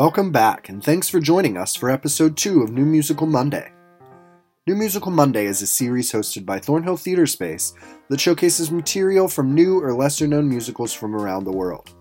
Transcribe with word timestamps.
Welcome 0.00 0.32
back, 0.32 0.70
and 0.70 0.82
thanks 0.82 1.10
for 1.10 1.20
joining 1.20 1.58
us 1.58 1.76
for 1.76 1.90
episode 1.90 2.34
2 2.34 2.62
of 2.62 2.72
New 2.72 2.86
Musical 2.86 3.26
Monday. 3.26 3.70
New 4.66 4.74
Musical 4.74 5.10
Monday 5.10 5.44
is 5.44 5.60
a 5.60 5.66
series 5.66 6.10
hosted 6.10 6.46
by 6.46 6.58
Thornhill 6.58 6.96
Theatre 6.96 7.26
Space 7.26 7.74
that 8.08 8.18
showcases 8.18 8.70
material 8.70 9.28
from 9.28 9.54
new 9.54 9.78
or 9.78 9.92
lesser 9.92 10.26
known 10.26 10.48
musicals 10.48 10.94
from 10.94 11.14
around 11.14 11.44
the 11.44 11.52
world. 11.52 11.92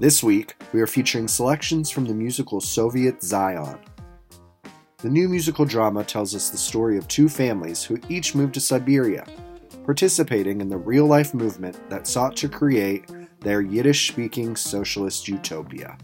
This 0.00 0.20
week, 0.20 0.56
we 0.72 0.80
are 0.80 0.88
featuring 0.88 1.28
selections 1.28 1.92
from 1.92 2.06
the 2.06 2.12
musical 2.12 2.60
Soviet 2.60 3.22
Zion. 3.22 3.78
The 4.98 5.08
new 5.08 5.28
musical 5.28 5.64
drama 5.64 6.02
tells 6.02 6.34
us 6.34 6.50
the 6.50 6.58
story 6.58 6.98
of 6.98 7.06
two 7.06 7.28
families 7.28 7.84
who 7.84 8.00
each 8.08 8.34
moved 8.34 8.54
to 8.54 8.60
Siberia, 8.60 9.24
participating 9.84 10.60
in 10.60 10.68
the 10.68 10.76
real 10.76 11.06
life 11.06 11.34
movement 11.34 11.88
that 11.88 12.08
sought 12.08 12.34
to 12.38 12.48
create 12.48 13.04
their 13.38 13.60
Yiddish 13.60 14.10
speaking 14.10 14.56
socialist 14.56 15.28
utopia. 15.28 15.96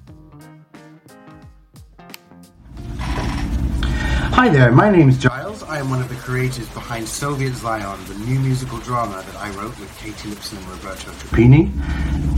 Hi 4.43 4.49
there, 4.49 4.73
my 4.73 4.91
name 4.91 5.09
is 5.09 5.19
Giles. 5.19 5.63
I 5.63 5.79
am 5.79 5.89
one 5.89 6.03
of 6.03 6.09
the 6.09 6.17
creators 6.17 6.69
behind 6.71 7.07
Soviet 7.07 7.55
Zion, 7.55 8.05
the 8.07 8.15
new 8.27 8.41
musical 8.41 8.79
drama 8.79 9.23
that 9.25 9.37
I 9.37 9.51
wrote 9.51 9.79
with 9.79 9.97
Katie 9.99 10.31
Lipson 10.31 10.59
and 10.59 10.67
Roberto 10.67 11.13
Trapini. 11.13 11.71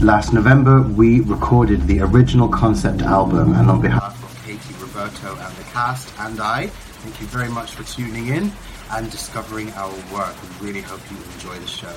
Last 0.03 0.31
November, 0.31 0.83
we 0.83 1.21
recorded 1.21 1.87
the 1.87 2.01
original 2.01 2.47
concept 2.47 3.01
album, 3.01 3.55
and 3.55 3.71
on 3.71 3.81
behalf 3.81 4.23
of 4.23 4.45
Katie, 4.45 4.75
Roberto, 4.79 5.35
and 5.35 5.55
the 5.57 5.63
cast, 5.63 6.13
and 6.19 6.39
I, 6.39 6.67
thank 6.67 7.19
you 7.19 7.25
very 7.25 7.49
much 7.49 7.71
for 7.71 7.81
tuning 7.91 8.27
in 8.27 8.51
and 8.91 9.09
discovering 9.09 9.71
our 9.71 9.91
work. 10.13 10.35
We 10.61 10.67
really 10.67 10.81
hope 10.81 11.01
you 11.09 11.17
enjoy 11.33 11.57
the 11.57 11.65
show. 11.65 11.95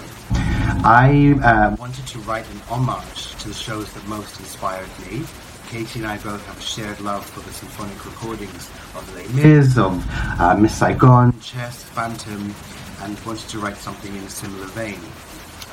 I 0.86 1.38
uh, 1.44 1.76
wanted 1.78 2.06
to 2.06 2.18
write 2.20 2.48
an 2.50 2.60
homage 2.60 3.36
to 3.42 3.48
the 3.48 3.54
shows 3.54 3.92
that 3.92 4.08
most 4.08 4.40
inspired 4.40 4.88
me. 5.00 5.26
Katie 5.68 5.98
and 5.98 6.08
I 6.08 6.16
both 6.16 6.44
have 6.46 6.56
a 6.56 6.62
shared 6.62 6.98
love 7.02 7.26
for 7.26 7.40
the 7.40 7.52
symphonic 7.52 8.02
recordings 8.06 8.70
of 8.94 9.14
Les 9.14 9.28
Mis, 9.34 9.76
of 9.76 10.02
uh, 10.40 10.56
Miss 10.56 10.74
Saigon, 10.74 11.38
Chess, 11.42 11.84
Phantom, 11.84 12.54
and 13.02 13.20
wanted 13.26 13.46
to 13.50 13.58
write 13.58 13.76
something 13.76 14.16
in 14.16 14.24
a 14.24 14.30
similar 14.30 14.64
vein. 14.68 14.98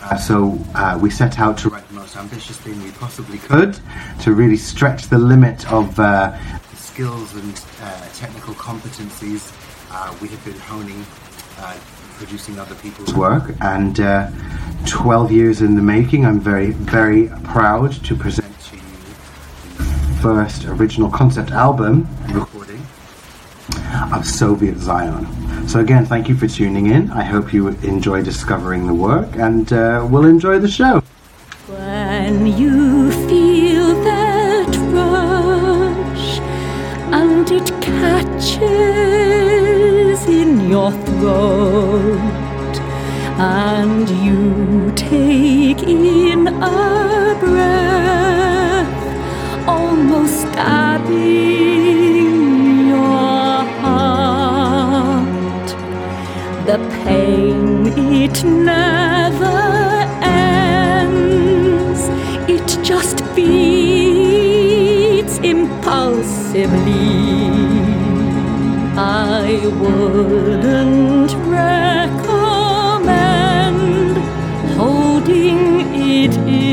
Uh, 0.01 0.17
so 0.17 0.59
uh, 0.75 0.99
we 1.01 1.09
set 1.09 1.39
out 1.39 1.57
to 1.59 1.69
write 1.69 1.87
the 1.87 1.93
most 1.93 2.17
ambitious 2.17 2.57
thing 2.57 2.81
we 2.83 2.91
possibly 2.91 3.37
could 3.37 3.79
to 4.19 4.33
really 4.33 4.57
stretch 4.57 5.07
the 5.07 5.17
limit 5.17 5.71
of 5.71 5.97
uh, 5.97 6.37
the 6.71 6.75
skills 6.75 7.33
and 7.33 7.61
uh, 7.81 8.05
technical 8.15 8.53
competencies 8.55 9.53
uh, 9.91 10.13
we 10.21 10.27
had 10.27 10.43
been 10.43 10.59
honing 10.59 11.05
producing 12.17 12.59
other 12.59 12.75
people's 12.75 13.13
work 13.13 13.55
and 13.61 13.95
12 14.85 15.31
years 15.31 15.61
in 15.61 15.75
the 15.75 15.81
making 15.81 16.25
I'm 16.25 16.39
very 16.39 16.71
very 16.71 17.27
proud 17.43 17.91
to 18.05 18.15
present 18.15 18.54
first 20.25 20.65
original 20.65 21.07
concept 21.11 21.51
album 21.51 22.07
recording 22.29 22.81
of 24.11 24.25
Soviet 24.25 24.75
Zion. 24.79 25.27
So 25.67 25.81
again, 25.81 26.03
thank 26.07 26.27
you 26.27 26.35
for 26.35 26.47
tuning 26.47 26.87
in. 26.87 27.11
I 27.11 27.21
hope 27.23 27.53
you 27.53 27.67
enjoy 27.67 28.23
discovering 28.23 28.87
the 28.87 28.93
work, 28.95 29.35
and 29.35 29.71
uh, 29.71 30.03
we'll 30.09 30.25
enjoy 30.25 30.57
the 30.57 30.67
show. 30.67 31.03
When 31.67 32.47
you 32.47 33.11
feel 33.29 33.93
that 34.03 34.75
rush 34.97 36.39
and 37.13 37.51
it 37.51 37.69
catches 37.83 38.65
in 40.25 40.67
your 40.67 40.91
throat, 40.91 42.75
and 43.37 44.09
you 44.09 44.91
take 44.95 45.83
in 45.83 46.47
a 46.47 47.37
breath, 47.39 47.94
stabbing 50.55 51.17
your 52.87 53.65
heart. 53.81 55.69
The 56.65 56.77
pain, 57.03 57.87
it 58.23 58.37
never 58.45 59.59
ends. 60.23 62.01
It 62.49 62.67
just 62.83 63.17
beats 63.35 64.15
impulsively. 65.39 67.03
I 68.97 69.59
wouldn't 69.81 71.33
recommend 71.59 72.57
holding 74.77 75.59
it 75.93 76.33
in. 76.47 76.64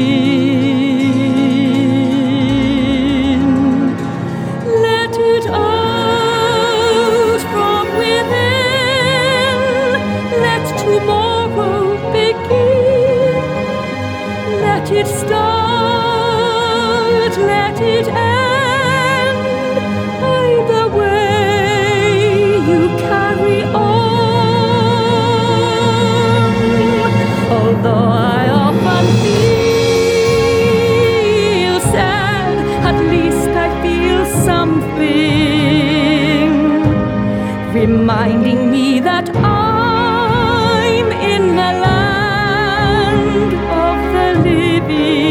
Reminding 37.92 38.70
me 38.70 39.00
that 39.00 39.28
I'm 39.36 41.08
in 41.32 41.44
the 41.60 41.72
land 41.86 43.50
of 43.84 43.97
the 44.14 44.28
living. 44.48 45.26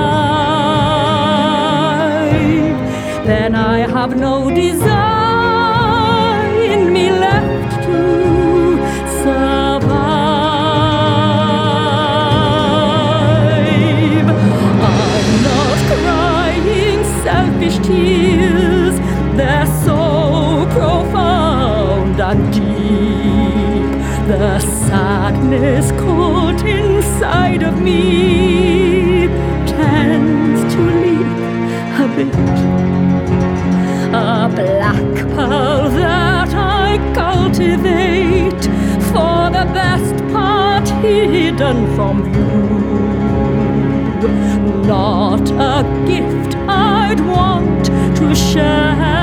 then 3.29 3.51
I 3.55 3.77
have 3.95 4.11
no 4.17 4.33
desire 4.49 4.96
inside 26.69 27.63
of 27.63 27.81
me. 27.81 29.27
Tends 29.65 30.61
to 30.73 30.79
leak 31.03 31.37
a 32.03 32.07
bit. 32.15 32.35
A 34.13 34.49
black 34.59 35.13
pearl 35.35 35.89
that 35.89 36.53
I 36.53 36.97
cultivate 37.13 38.63
for 39.11 39.49
the 39.57 39.65
best 39.73 40.15
part 40.33 40.87
hidden 41.03 41.77
from 41.95 42.15
view. 42.31 42.87
Not 44.87 45.49
a 45.51 45.83
gift 46.07 46.55
I'd 46.67 47.19
want 47.19 47.85
to 48.17 48.35
share 48.35 49.16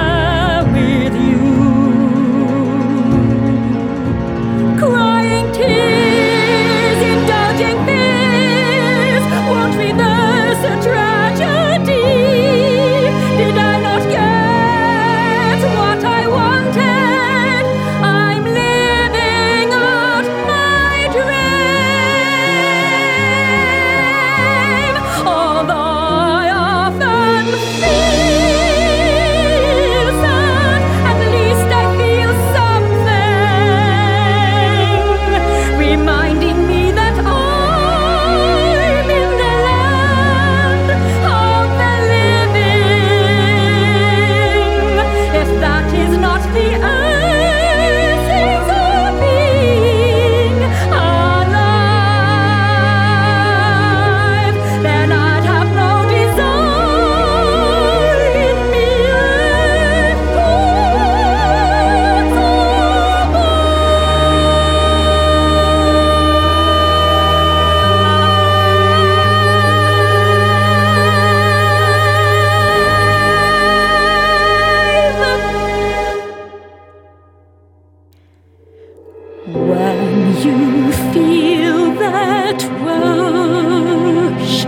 When 79.47 80.35
you 80.39 80.91
feel 81.13 81.93
that 81.97 82.63
rush 82.81 84.65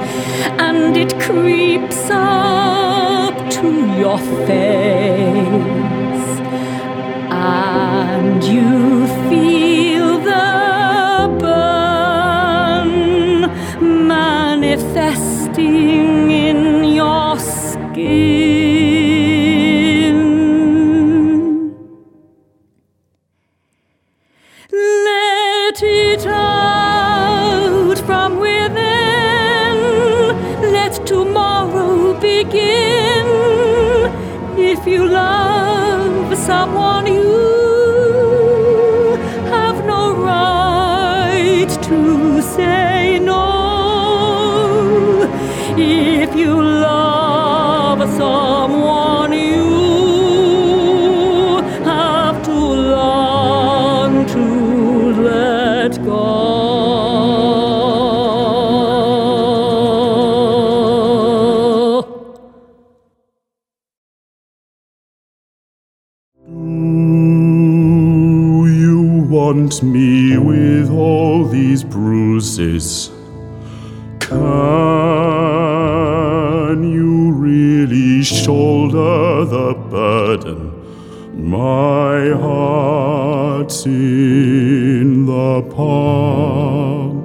and 0.60 0.94
it 0.94 1.18
creeps 1.18 2.10
up 2.10 3.34
to 3.52 3.96
your 3.96 4.18
face, 4.44 6.40
and 7.30 8.44
you 8.44 9.06
feel 9.30 10.18
the 10.18 10.65
If 45.78 46.34
you 46.34 46.62
love 46.62 48.00
someone, 48.16 49.34
you 49.34 49.66
have 51.84 52.42
to 52.44 52.52
learn 52.52 54.26
to 54.26 55.12
let 55.20 56.02
go. 56.02 56.46
Do 66.46 66.52
you 68.66 69.26
want 69.28 69.82
me 69.82 70.38
with 70.38 70.88
all 70.90 71.44
these 71.44 71.84
bruises? 71.84 73.10
Really 74.30 75.35
shoulder 78.26 79.44
the 79.44 79.74
burden? 79.90 80.72
My 81.50 82.30
heart's 82.30 83.86
in 83.86 85.26
the 85.26 85.62
palm 85.74 87.22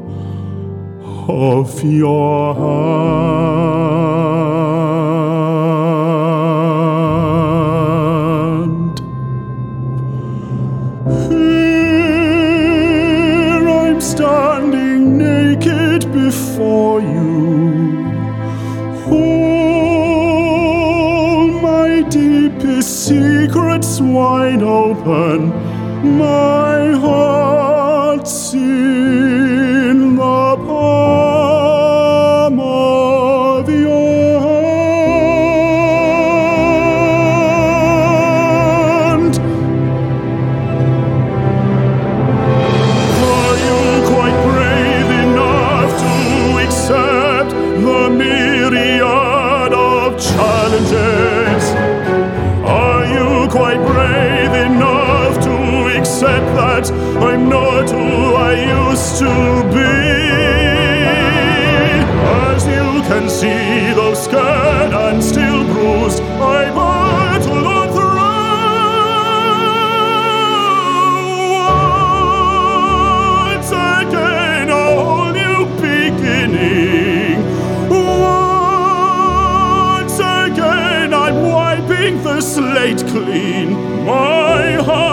of 1.30 1.84
your 1.84 2.56
hand. 2.56 3.81
Wide 24.14 24.64
open. 24.64 25.50
My 26.18 26.61
can 63.12 63.28
see, 63.30 63.94
though 63.94 64.14
scared 64.14 64.94
and 64.94 65.22
still 65.22 65.66
bruised, 65.66 66.22
I 66.22 66.72
battle 66.74 67.68
on 67.68 67.90
through. 67.92 68.08
Once 73.52 73.70
again, 73.70 74.70
a 74.70 74.96
whole 74.96 75.30
new 75.42 75.66
beginning. 75.88 77.36
Once 77.90 80.18
again, 80.18 81.14
I'm 81.14 81.44
wiping 81.52 82.24
the 82.24 82.40
slate 82.40 83.04
clean. 83.12 83.74
My 84.06 84.76
heart 84.88 85.11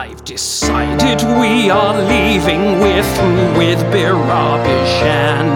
I've 0.00 0.24
decided 0.24 1.20
we 1.38 1.68
are 1.68 1.92
leaving 1.92 2.80
with 2.80 3.10
with 3.58 3.78
Birobijan. 3.92 5.48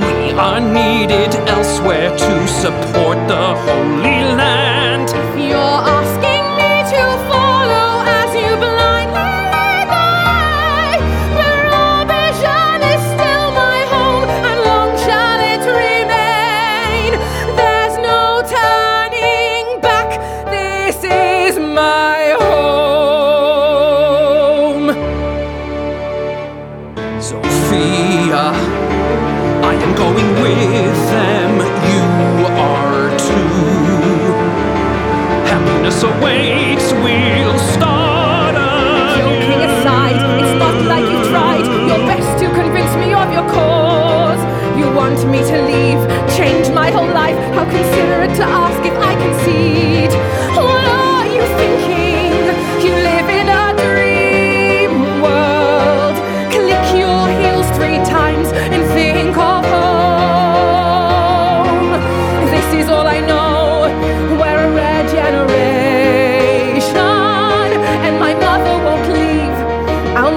We 0.00 0.32
are 0.32 0.58
needed 0.58 1.32
elsewhere 1.48 2.10
to 2.10 2.48
support 2.48 3.16
the 3.28 3.54
Holy 3.64 4.20
Land. 4.40 5.10
You're 5.38 6.03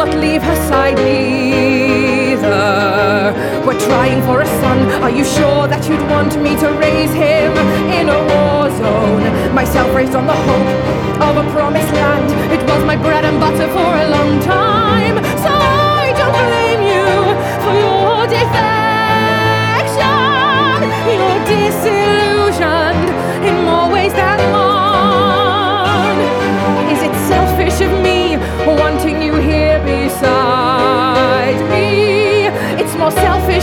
not 0.08 0.20
leave 0.20 0.42
her 0.42 0.56
side 0.68 1.00
either. 1.00 2.48
We're 3.66 3.80
trying 3.80 4.22
for 4.24 4.42
a 4.42 4.46
son. 4.46 4.80
Are 5.04 5.10
you 5.10 5.26
sure 5.26 5.68
that 5.68 5.88
you'd 5.90 6.08
want 6.10 6.42
me 6.42 6.56
to 6.58 6.68
raise 6.74 7.14
him 7.14 7.52
in 7.92 8.10
a 8.10 8.20
war 8.32 8.70
zone? 8.78 9.54
Myself 9.54 9.94
raised 9.96 10.16
on 10.16 10.26
the 10.26 10.34
hope 10.34 11.22
of 11.28 11.38
a 11.46 11.52
promised 11.52 11.92
land. 11.94 12.32
It 12.52 12.64
was 12.70 12.84
my 12.86 12.96
bread 12.96 13.26
and 13.26 13.40
butter 13.40 13.68
for 13.68 13.96
a 14.04 14.10
long 14.10 14.40
time. 14.42 14.67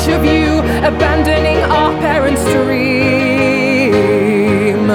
Selfish 0.04 0.14
of 0.14 0.24
you 0.24 0.58
abandoning 0.86 1.58
our 1.70 1.92
parents' 2.00 2.44
dream. 2.44 3.94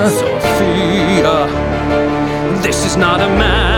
Sophia, 0.10 1.48
this 2.62 2.86
is 2.86 2.96
not 2.98 3.20
a 3.22 3.28
matter 3.28 3.69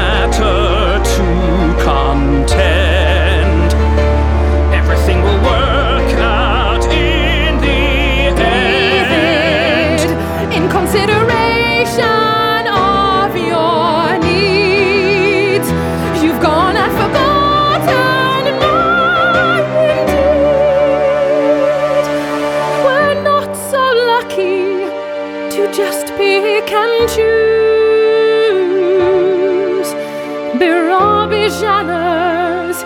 Birobijaners 31.41 32.77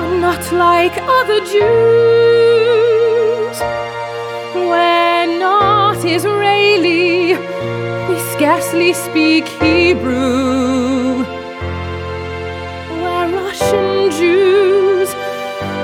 are 0.00 0.18
not 0.18 0.52
like 0.52 0.92
other 0.98 1.38
Jews. 1.46 1.62
We're 4.56 5.38
not 5.38 6.04
Israeli, 6.04 7.36
we 8.08 8.18
scarcely 8.34 8.92
speak 8.92 9.46
Hebrew. 9.46 11.24
We're 13.02 13.28
Russian 13.40 14.10
Jews 14.10 15.14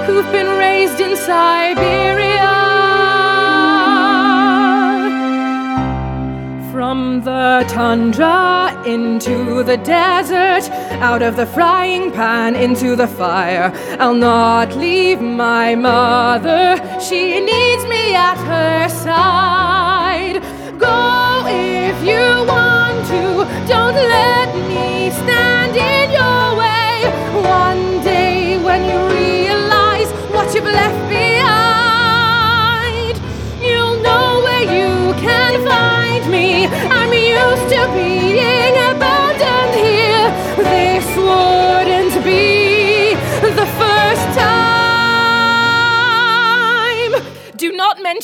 who've 0.04 0.32
been 0.32 0.48
raised 0.58 1.00
in 1.00 1.16
Siberia. 1.16 2.27
The 7.24 7.64
tundra 7.68 8.80
into 8.86 9.64
the 9.64 9.76
desert, 9.76 10.70
out 11.02 11.20
of 11.20 11.34
the 11.34 11.46
frying 11.46 12.12
pan 12.12 12.54
into 12.54 12.94
the 12.94 13.08
fire. 13.08 13.72
I'll 13.98 14.14
not 14.14 14.76
leave 14.76 15.20
my 15.20 15.74
mother, 15.74 16.76
she 17.00 17.40
needs 17.40 17.84
me 17.86 18.14
at 18.14 18.36
her 18.36 18.88
side. 18.88 20.40
Go 20.78 21.44
if 21.48 21.96
you 22.04 22.46
want 22.46 23.04
to, 23.08 23.44
don't 23.66 23.96
let 23.96 24.54
me 24.68 25.10
stand 25.10 25.57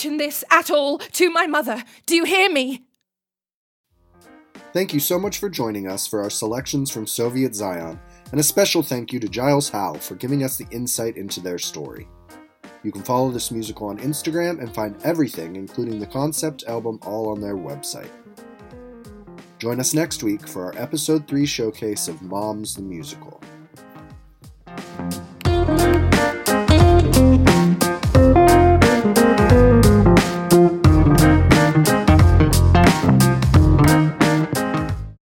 mention 0.05 0.19
this 0.19 0.45
at 0.51 0.71
all 0.71 0.99
to 0.99 1.31
my 1.31 1.47
mother. 1.47 1.83
Do 2.07 2.15
you 2.15 2.25
hear 2.25 2.51
me? 2.51 2.83
Thank 4.73 4.93
you 4.93 5.01
so 5.01 5.19
much 5.19 5.39
for 5.39 5.49
joining 5.49 5.89
us 5.89 6.07
for 6.07 6.21
our 6.21 6.31
selections 6.31 6.91
from 6.91 7.07
Soviet 7.07 7.55
Zion, 7.55 7.99
and 8.33 8.41
a 8.41 8.43
special 8.43 8.83
thank 8.83 9.13
you 9.13 9.21
to 9.21 9.29
Giles 9.29 9.71
Howe 9.71 9.95
for 9.95 10.17
giving 10.17 10.43
us 10.43 10.57
the 10.57 10.67
insight 10.71 11.17
into 11.17 11.41
their 11.41 11.59
story. 11.59 12.09
You 12.83 12.93
can 12.93 13.03
follow 13.03 13.31
this 13.31 13.51
musical 13.51 13.87
on 13.87 13.99
Instagram 13.99 14.61
and 14.61 14.75
find 14.75 15.01
everything, 15.05 15.57
including 15.57 16.01
the 16.01 16.07
concept 16.07 16.65
album, 16.67 16.99
all 17.03 17.29
on 17.31 17.41
their 17.41 17.57
website. 17.57 18.11
Join 19.59 19.81
us 19.81 19.95
next 19.95 20.23
week 20.23 20.47
for 20.47 20.67
our 20.67 20.83
episode 20.83 21.27
3 21.29 21.47
showcase 21.47 22.09
of 22.09 22.21
Moms 22.21 22.75
the 22.75 22.83
Musical. 22.83 23.41